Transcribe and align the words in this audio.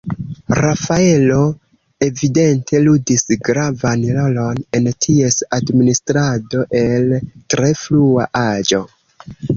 Rafaelo 0.59 1.41
evidente 2.05 2.81
ludis 2.87 3.23
gravan 3.49 4.07
rolon 4.15 4.63
en 4.79 4.89
ties 5.07 5.37
administrado 5.59 6.65
el 6.83 7.15
tre 7.57 7.71
frua 7.85 8.27
aĝo. 8.45 8.83